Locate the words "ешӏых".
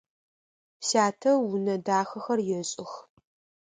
2.59-2.91